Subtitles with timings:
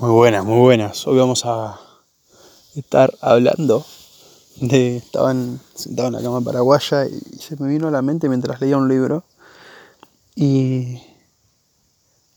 [0.00, 1.06] Muy buenas, muy buenas.
[1.06, 1.78] Hoy vamos a
[2.74, 3.84] estar hablando
[4.56, 4.96] de.
[4.96, 8.76] Estaban sentado en la cama paraguaya y se me vino a la mente mientras leía
[8.76, 9.24] un libro
[10.34, 11.00] y,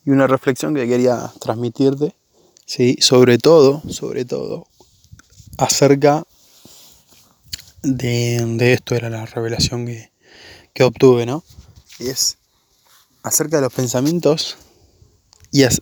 [0.06, 2.16] y una reflexión que quería transmitirte,
[2.66, 2.98] ¿sí?
[3.00, 4.68] sobre todo, sobre todo,
[5.58, 6.26] acerca
[7.82, 10.12] de, de esto, era la revelación que,
[10.74, 11.44] que obtuve, ¿no?
[12.00, 12.38] Y es
[13.24, 14.58] acerca de los pensamientos
[15.52, 15.82] y, as-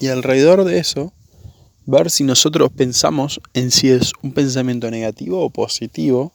[0.00, 1.12] y alrededor de eso,
[1.86, 6.32] ver si nosotros pensamos en si es un pensamiento negativo o positivo,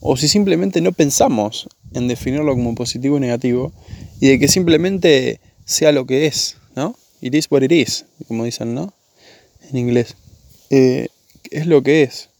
[0.00, 3.72] o si simplemente no pensamos en definirlo como positivo o negativo,
[4.20, 6.96] y de que simplemente sea lo que es, ¿no?
[7.20, 8.94] It is what it is, como dicen, ¿no?
[9.70, 10.16] En inglés.
[10.70, 11.08] Eh,
[11.50, 12.30] es lo que es.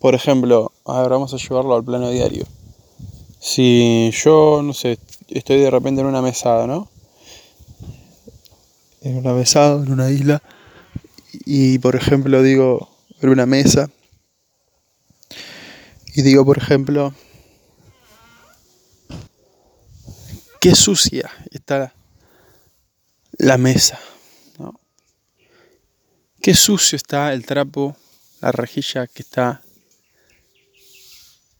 [0.00, 2.46] Por ejemplo, a ver, vamos a llevarlo al plano diario.
[3.38, 6.88] Si yo, no sé, estoy de repente en una mesada, ¿no?
[9.04, 10.42] Mesada, en una isla,
[11.44, 13.90] y por ejemplo digo, en una mesa,
[16.14, 17.14] y digo, por ejemplo,
[20.60, 21.92] qué sucia está
[23.32, 23.98] la mesa.
[26.40, 27.96] Qué sucio está el trapo,
[28.42, 29.62] la rejilla que está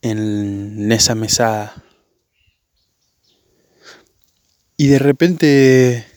[0.03, 1.75] en esa mesada.
[4.77, 6.14] Y de repente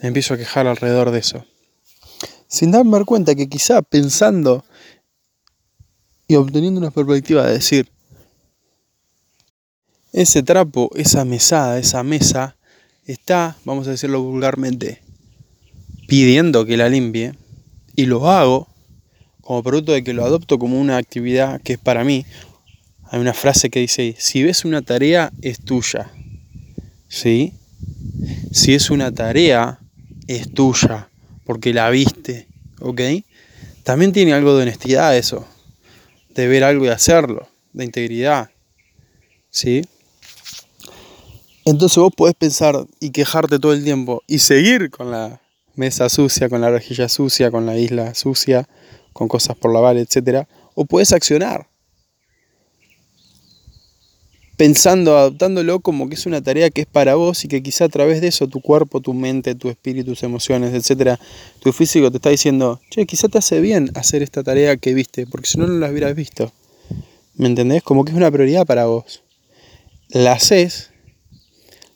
[0.00, 1.44] empiezo a quejar alrededor de eso.
[2.46, 4.64] Sin darme cuenta que quizá pensando
[6.26, 7.90] y obteniendo una perspectiva de decir,
[10.12, 12.56] ese trapo, esa mesada, esa mesa,
[13.06, 15.02] está, vamos a decirlo vulgarmente,
[16.06, 17.34] pidiendo que la limpie,
[17.94, 18.68] y lo hago
[19.40, 22.26] como producto de que lo adopto como una actividad que es para mí.
[23.10, 26.10] Hay una frase que dice, si ves una tarea, es tuya.
[27.08, 27.54] ¿Sí?
[28.52, 29.80] Si es una tarea,
[30.28, 31.08] es tuya,
[31.44, 32.46] porque la viste,
[32.80, 33.00] ¿ok?
[33.82, 35.48] También tiene algo de honestidad eso,
[36.34, 38.50] de ver algo y hacerlo, de integridad,
[39.50, 39.82] ¿sí?
[41.64, 45.40] Entonces vos podés pensar y quejarte todo el tiempo y seguir con la
[45.74, 48.68] mesa sucia, con la rejilla sucia, con la isla sucia,
[49.12, 50.46] con cosas por lavar, etc.
[50.74, 51.68] O puedes accionar
[54.58, 57.88] pensando, adoptándolo como que es una tarea que es para vos y que quizá a
[57.88, 61.18] través de eso tu cuerpo, tu mente, tu espíritu, tus emociones, etcétera,
[61.60, 65.26] tu físico te está diciendo, che, quizá te hace bien hacer esta tarea que viste,
[65.28, 66.52] porque si no, no la hubieras visto.
[67.36, 67.84] ¿Me entendés?
[67.84, 69.22] Como que es una prioridad para vos.
[70.08, 70.90] La haces,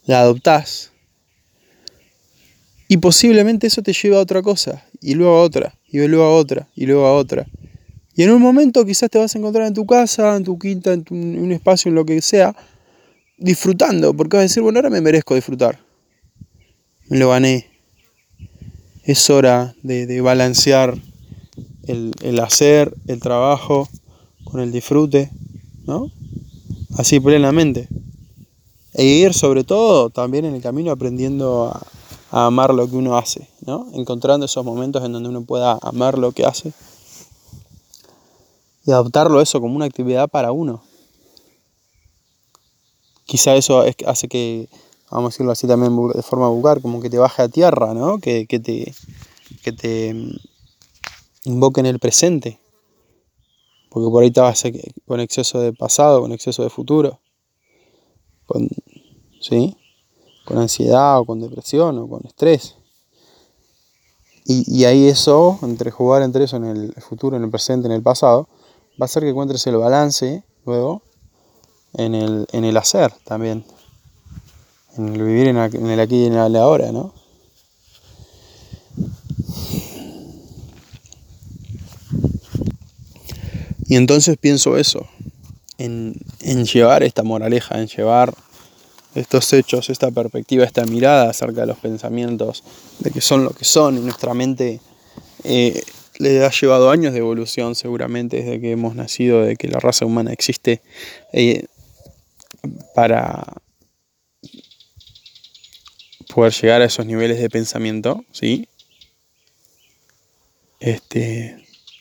[0.07, 0.93] la adoptás,
[2.87, 6.37] y posiblemente eso te lleva a otra cosa, y luego a otra, y luego a
[6.37, 7.47] otra, y luego a otra.
[8.15, 10.93] Y en un momento quizás te vas a encontrar en tu casa, en tu quinta,
[10.93, 12.55] en, un espacio, en lo que sea,
[13.39, 15.81] disfrutando, porque vas a decir, bueno, ahora me merezco disfrutar.
[17.09, 17.71] Me lo gané.
[19.05, 20.97] Es hora de, balancear
[21.87, 23.89] el, el, hacer, el trabajo,
[24.45, 25.31] con el disfrute,
[25.87, 26.13] ¿no?
[26.99, 27.89] Así plenamente.
[28.93, 31.87] E ir sobre todo también en el camino aprendiendo a,
[32.31, 33.87] a amar lo que uno hace, ¿no?
[33.95, 36.75] Encontrando esos momentos en donde uno pueda amar lo que hace
[38.85, 40.83] y adoptarlo eso como una actividad para uno.
[43.25, 44.69] Quizá eso es, hace que,
[45.11, 48.19] vamos a decirlo así también de forma vulgar, como que te baje a tierra, ¿no?
[48.19, 48.93] Que, que te,
[49.63, 50.15] que te
[51.45, 52.61] invoque en el presente.
[53.91, 54.63] Porque por ahí estabas
[55.07, 57.21] con exceso de pasado, con exceso de futuro,
[58.47, 58.69] con,
[59.41, 59.77] ¿sí?
[60.45, 62.77] con ansiedad o con depresión o con estrés.
[64.45, 67.93] Y, y ahí eso, entre jugar entre eso en el futuro, en el presente, en
[67.93, 68.49] el pasado,
[69.03, 71.03] va a hacer que encuentres el balance luego
[71.95, 73.65] en el, en el hacer también.
[74.97, 77.13] En el vivir en, el aquí y en el ahora, ¿no?
[83.87, 85.09] Y entonces pienso eso,
[85.79, 88.33] en, en llevar esta moraleja, en llevar
[89.17, 92.63] estos hechos, esta perspectiva, esta mirada acerca de los pensamientos,
[93.01, 94.81] de que son lo que son, y nuestra mente
[95.43, 95.83] eh,
[96.23, 100.07] le ha llevado años de evolución seguramente desde que hemos nacido, de que la raza
[100.07, 100.81] humana existe
[101.33, 101.67] eh,
[102.95, 103.45] para
[106.33, 108.69] poder llegar a esos niveles de pensamiento, ¿sí?
[110.79, 111.57] Este,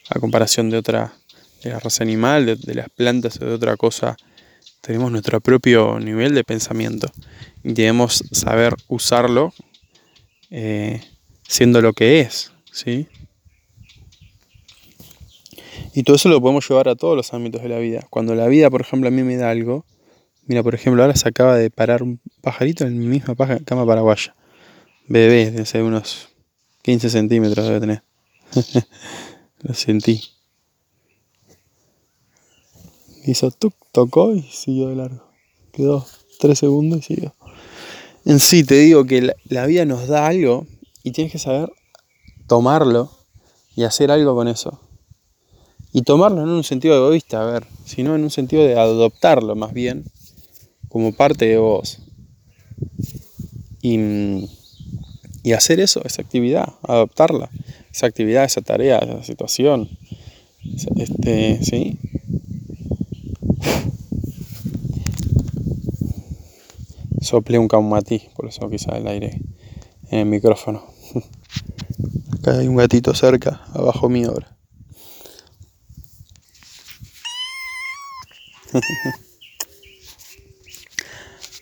[0.09, 1.13] a comparación de otra,
[1.63, 4.17] de la raza animal, de, las plantas o de otra cosa,
[4.81, 7.11] tenemos nuestro propio nivel de pensamiento
[7.63, 9.51] y debemos saber usarlo
[10.51, 11.01] eh,
[11.47, 13.07] siendo lo que es, ¿sí?
[15.93, 18.05] Y todo eso lo podemos llevar a todos los ámbitos de la vida.
[18.09, 19.85] Cuando la vida, por ejemplo, a mí me da algo,
[20.45, 23.35] mira, por ejemplo, ahora se acaba de parar un pajarito en mi misma
[23.65, 24.35] cama paraguaya.
[25.07, 26.29] Bebé, de unos
[26.83, 28.03] 15 centímetros debe tener.
[29.61, 30.21] Lo sentí.
[33.25, 35.23] Hizo tuk, tocó y siguió de largo.
[35.71, 36.05] Quedó
[36.39, 37.35] tres segundos y siguió.
[38.25, 40.65] En sí, te digo que la, vida nos da algo
[41.03, 41.71] y tienes que saber
[42.47, 43.11] tomarlo
[43.75, 44.79] y hacer algo con eso.
[45.93, 49.73] Y tomarlo en un sentido egoísta, a ver, sino en un sentido de adoptarlo más
[49.73, 50.05] bien
[50.87, 51.99] como parte de vos.
[53.81, 54.47] Y,
[55.43, 57.49] y hacer eso, esa actividad, adoptarla,
[57.93, 59.89] esa actividad, esa tarea, esa situación.
[60.95, 61.97] Este, ¿sí?
[67.21, 69.41] Sople un caumatí, por eso quizá el aire
[70.09, 70.83] en el micrófono.
[72.33, 74.57] Acá hay un gatito cerca, abajo mi obra.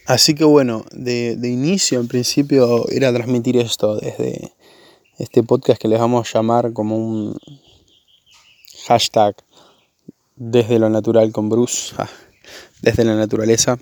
[0.06, 4.54] Así que bueno, de, de, inicio, en principio, era transmitir esto desde
[5.20, 7.38] este podcast que les vamos a llamar como un
[8.88, 9.36] hashtag
[10.36, 12.10] desde lo natural con Bruce, ah,
[12.82, 13.78] desde la naturaleza.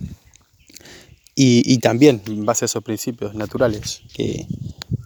[1.40, 4.48] Y, también en base a esos principios naturales, que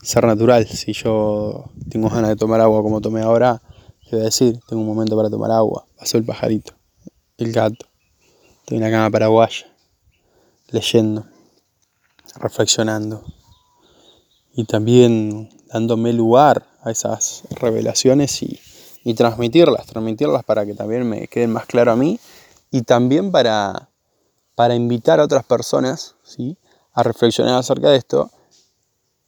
[0.02, 3.62] ser natural, si yo tengo ganas de tomar agua como tomé ahora,
[4.10, 6.74] te voy a decir, tengo un momento para tomar agua, pasó el pajarito,
[7.38, 7.86] el gato,
[8.68, 9.66] en la cama paraguaya,
[10.70, 11.26] leyendo,
[12.36, 13.24] reflexionando
[14.54, 18.60] y también dándome lugar a esas revelaciones y,
[19.04, 22.20] y transmitirlas, transmitirlas para que también me queden más claro a mí
[22.72, 23.92] y también para
[24.62, 26.58] para invitar a otras personas ¿sí?
[26.94, 28.30] a reflexionar acerca de esto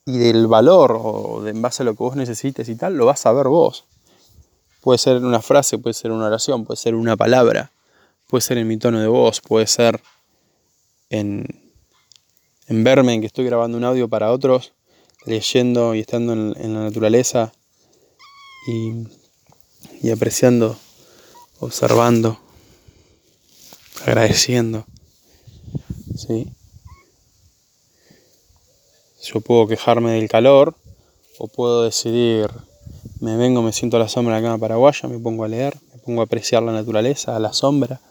[0.05, 3.05] y del valor o de en base a lo que vos necesites y tal, lo
[3.05, 3.85] vas a ver vos.
[4.81, 7.71] Puede ser una frase, puede ser una oración, puede ser una palabra,
[8.33, 10.01] puede ser en mi tono de voz, puede ser
[11.11, 11.45] en,
[12.67, 14.73] verme en que estoy grabando un audio para otros,
[15.27, 17.53] leyendo y estando en, la naturaleza
[18.65, 19.05] y,
[20.01, 20.75] y apreciando,
[21.59, 22.39] observando,
[24.03, 24.87] agradeciendo.
[26.15, 26.47] ¿sí?
[29.21, 30.73] Yo puedo quejarme del calor
[31.37, 32.49] o puedo decidir,
[33.19, 35.77] me vengo, me siento a la sombra de la cama paraguaya, me pongo a leer,
[35.93, 38.01] me pongo a apreciar la naturaleza, a la sombra,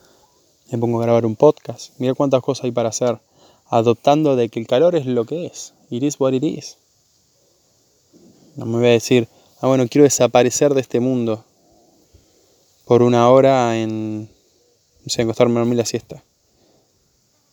[0.73, 1.93] me pongo a grabar un podcast.
[1.99, 3.21] Mira cuántas cosas hay para hacer,
[3.67, 5.75] adoptando de que el calor es lo que es.
[5.91, 6.79] It is what it is.
[8.57, 9.29] No me voy a decir,
[9.61, 11.45] ah bueno, quiero desaparecer de este mundo
[12.85, 16.23] por una hora en, no sé, acostarme a dormir la siesta.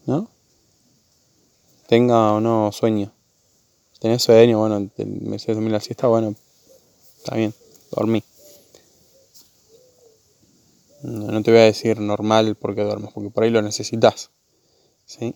[0.06, 0.30] ¿No?
[1.89, 3.12] tenga o no sueño.
[4.00, 6.36] Tenés sueño, bueno, me sé dormir la siesta, bueno,
[7.18, 7.51] está bien,
[7.92, 8.24] dormí.
[11.01, 14.31] No, te voy a decir normal porque duermes, porque por ahí lo necesitas.
[15.06, 15.36] ¿Sí?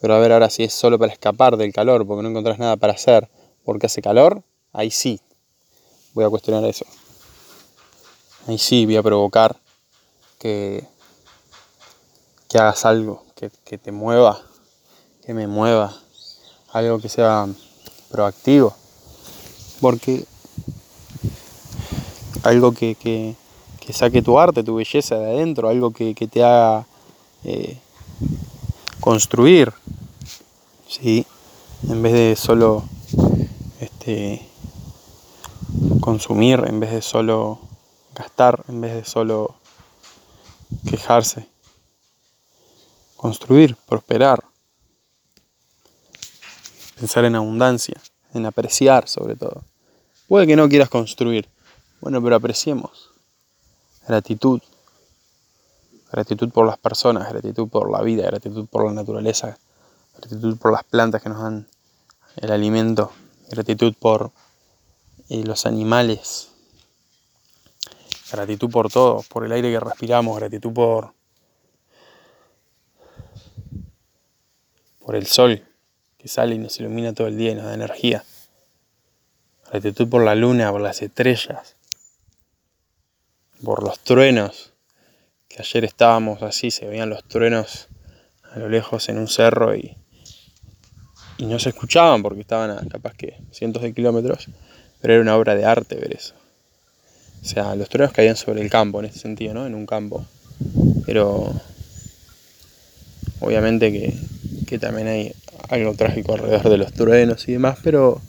[0.00, 2.76] Pero a ver, ahora si es solo para escapar del calor, porque no encontrás nada
[2.76, 3.28] para hacer,
[3.64, 4.42] porque hace calor,
[4.72, 5.20] ahí sí
[6.12, 6.84] voy a cuestionar eso.
[8.46, 9.56] Ahí sí voy a provocar
[10.38, 10.84] que,
[12.48, 14.46] que hagas algo, que, que te mueva
[15.26, 15.92] que me mueva,
[16.72, 17.48] algo que sea
[18.12, 18.76] proactivo,
[19.80, 20.24] porque
[22.44, 23.34] algo que,
[23.92, 26.86] saque tu arte, tu belleza de adentro, algo que, te haga
[27.44, 27.78] eh,
[29.00, 29.72] construir,
[30.88, 31.26] ¿sí?
[31.88, 32.84] en vez de solo
[33.80, 34.46] este,
[36.00, 37.60] consumir, en vez de solo
[38.14, 39.54] gastar, en vez de solo
[40.88, 41.46] quejarse.
[43.16, 44.44] Construir, prosperar
[46.96, 48.00] pensar en abundancia,
[48.34, 49.62] en apreciar sobre todo.
[50.26, 51.48] Puede que no quieras construir,
[52.00, 53.10] bueno, pero apreciemos.
[54.06, 54.60] Gratitud.
[56.12, 59.58] Gratitud por las personas, gratitud por la vida, gratitud por la naturaleza,
[60.16, 61.66] gratitud por las plantas que nos dan
[62.36, 63.12] el alimento,
[63.50, 64.30] gratitud por
[65.28, 66.48] eh, los animales,
[68.30, 71.12] gratitud por todo, por el aire que respiramos, gratitud por,
[75.00, 75.62] por el sol,
[76.28, 78.24] sale y nos ilumina todo el día y nos da energía.
[79.70, 81.75] Gratitud por la luna, por las estrellas,
[83.62, 84.72] por los truenos,
[85.48, 87.88] que ayer estábamos así, se veían los truenos
[88.52, 89.96] a lo lejos en un cerro y,
[91.38, 94.48] y no se escuchaban porque estaban a capaz que cientos de kilómetros,
[95.00, 96.34] pero era una obra de arte ver eso.
[97.42, 99.66] O sea, los truenos caían sobre el campo en ese sentido, ¿no?
[99.66, 100.26] En un campo.
[101.04, 101.52] Pero
[103.40, 104.14] obviamente que,
[104.66, 105.32] que también hay
[105.68, 108.20] algo trágico alrededor de los truenos y demás, pero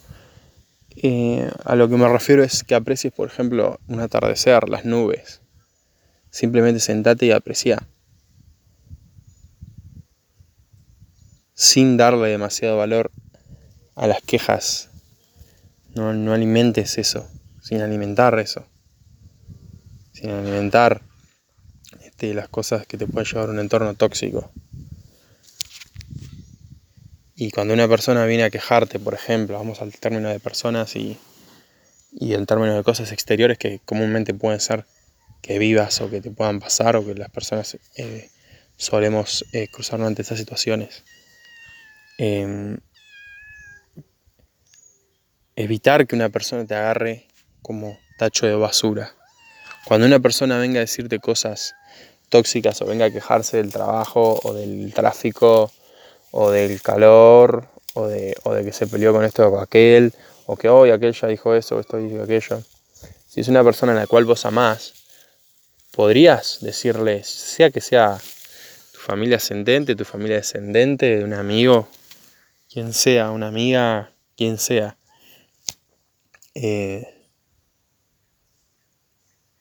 [1.02, 5.42] eh, a lo que me refiero es que aprecies, por ejemplo, un atardecer, las nubes.
[6.30, 7.86] Simplemente sentate y aprecia.
[11.54, 13.10] Sin darle demasiado valor
[13.94, 14.90] a las quejas.
[15.94, 17.28] No, alimentes eso,
[17.60, 18.64] sin alimentar eso,
[20.12, 21.02] sin alimentar
[22.04, 24.52] este, las cosas que te pueden llevar a un entorno tóxico.
[27.40, 31.16] Y cuando una persona viene a quejarte, por ejemplo, vamos al término de personas y,
[32.10, 34.86] y el término de cosas exteriores que comúnmente pueden ser
[35.40, 38.28] que vivas o que te puedan pasar o que las personas eh,
[38.76, 41.04] solemos eh, cruzarnos ante estas situaciones.
[42.18, 42.78] Em,
[45.54, 47.28] evitar que una persona te agarre
[47.62, 49.14] como tacho de basura.
[49.84, 51.76] Cuando una persona venga a decirte cosas
[52.30, 55.70] tóxicas o venga a quejarse del trabajo o del tráfico
[56.30, 60.12] o del calor, o de, o de que se peleó con esto o aquel,
[60.46, 62.62] o que hoy aquel ya dijo eso, o esto dijo aquello.
[63.28, 64.94] Si es una persona en la cual vos amás,
[65.92, 68.18] podrías decirle, sea que sea
[68.92, 71.88] tu familia ascendente, tu familia descendente, de un amigo,
[72.72, 74.96] quien sea, una amiga, quien sea,
[76.54, 77.06] eh,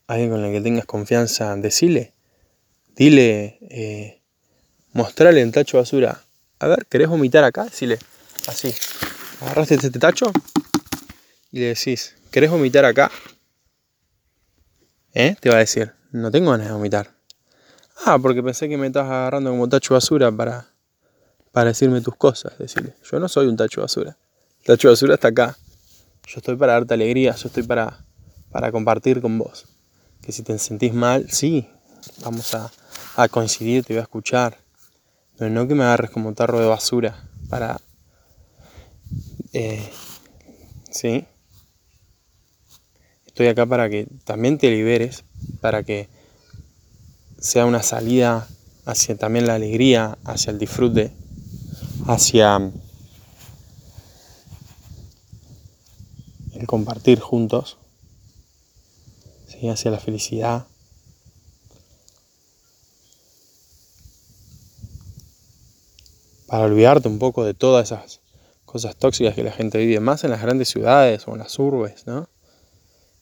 [0.08, 2.14] alguien con el que tengas confianza, decile,
[2.96, 4.22] dile, eh,
[4.94, 6.24] mostrarle en tacho basura,
[6.60, 7.66] a ver, ¿querés vomitar acá?
[7.66, 8.00] Decile,
[8.48, 8.74] así.
[9.42, 10.32] Agarraste este tacho
[11.52, 13.12] y le decís, ¿querés vomitar acá?
[15.14, 15.36] ¿Eh?
[15.40, 17.16] Te va a decir, no tengo ganas de vomitar.
[18.06, 20.68] Ah, porque pensé que me estás agarrando como tacho basura para,
[21.52, 22.58] para decirme tus cosas.
[22.58, 24.18] Decirle, yo no soy un tacho basura.
[24.60, 25.58] El tacho basura está acá.
[26.28, 28.04] Yo estoy para darte alegría, yo estoy para,
[28.52, 29.66] para compartir con vos.
[30.22, 31.70] Que si te sentís mal, sí,
[32.24, 32.72] vamos a,
[33.16, 34.67] a coincidir, te voy a escuchar
[35.38, 37.80] pero no que me agarres como tarro de basura para...
[39.54, 39.90] Eh,
[40.90, 41.26] ¿Sí?
[43.26, 45.24] Estoy acá para que también te liberes,
[45.62, 46.10] para que
[47.40, 48.48] sea una salida
[48.86, 51.12] hacia también la alegría, hacia el disfrute,
[52.08, 52.72] hacia
[56.54, 57.78] el compartir juntos,
[59.48, 59.70] ¿sí?
[59.70, 60.66] hacia la felicidad.
[66.48, 68.22] Para olvidarte un poco de todas esas
[68.66, 72.08] cosas tóxicas que la gente vive, más en las grandes ciudades o en las urbes,
[72.08, 72.30] ¿no?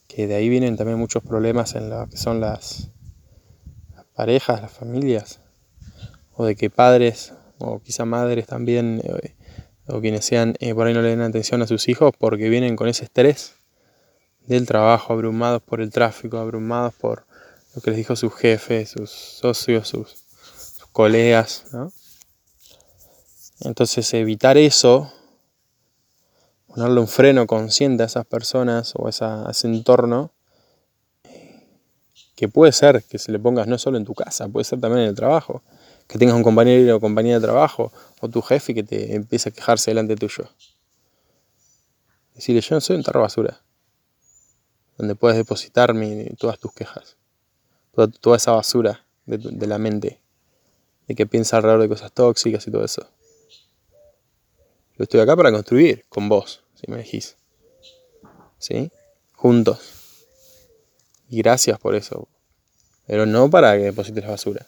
[0.08, 2.90] Que de ahí vienen también muchos problemas en lo que son las,
[4.16, 5.40] parejas, las familias,
[6.34, 9.36] o de que padres o quizá madres también, eh,
[9.88, 12.76] o quienes sean, eh, por ahí no le den atención a sus hijos porque vienen
[12.76, 13.56] con ese estrés
[14.48, 17.26] del trabajo, abrumados por el tráfico, abrumados por
[17.76, 20.16] lo que les dijo su jefe, sus socios, sus,
[20.78, 21.92] sus colegas, ¿no?
[23.62, 25.12] Entonces evitar eso,
[26.68, 30.32] ponerle un freno consciente a esas personas o a, ese entorno,
[32.36, 35.04] que puede ser que se le pongas no solo en tu casa, puede ser también
[35.04, 35.64] en el trabajo,
[36.08, 39.52] que tengas un compañero o compañera de trabajo o tu jefe que te empiece a
[39.54, 40.50] quejarse delante tuyo.
[42.34, 43.62] Decirle, yo no soy un tarro basura,
[44.98, 45.94] donde puedes depositar
[46.38, 47.16] todas tus quejas,
[48.20, 50.22] toda, esa basura de, de la mente,
[51.08, 53.08] de que piensa alrededor de cosas tóxicas y todo eso.
[54.98, 57.36] Yo estoy acá para construir con vos, si me dijís.
[58.60, 58.92] ¿Sí?
[59.34, 59.80] Juntos.
[61.30, 62.30] Y gracias por eso.
[63.06, 64.66] Pero no para que deposites basura.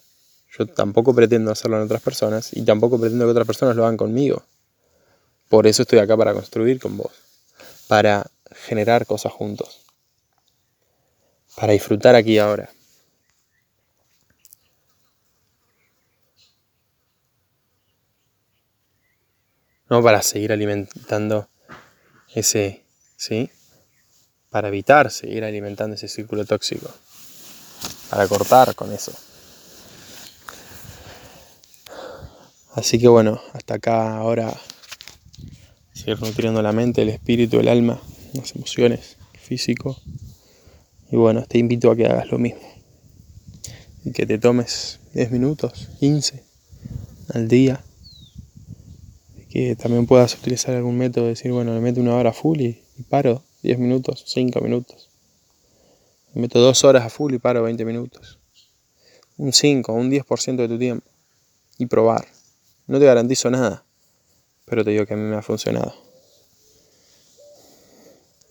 [0.58, 3.98] Yo tampoco pretendo hacerlo en otras personas y tampoco pretendo que otras personas lo hagan
[3.98, 4.44] conmigo.
[5.50, 7.12] Por eso estoy acá para construir con vos.
[7.88, 9.80] Para generar cosas juntos.
[11.56, 12.70] Para disfrutar aquí ahora.
[19.90, 21.48] No para seguir alimentando
[22.34, 22.84] ese,
[23.16, 23.50] ¿sí?
[24.50, 26.90] Para evitar seguir alimentando ese círculo tóxico,
[28.10, 29.14] para cortar con eso.
[32.74, 34.54] Así que bueno, hasta acá ahora
[35.94, 38.00] seguir nutriendo la mente, el espíritu, el alma,
[38.34, 40.00] las emociones, el físico.
[41.10, 42.62] Y bueno, te invito a que hagas lo mismo.
[44.04, 46.44] Y que te tomes 10 minutos, 15
[47.34, 47.84] al día
[49.78, 53.80] también puedas utilizar algún método, decir, bueno, le meto una hora full y, paro 10
[53.80, 55.10] minutos, 5 minutos.
[56.34, 58.40] Le meto 2 horas a full y paro 20 minutos.
[59.38, 61.08] Un 5, un 10% de tu tiempo.
[61.78, 62.28] Y probar.
[62.88, 63.84] No te garantizo nada,
[64.66, 66.07] pero te digo que a mí me ha funcionado.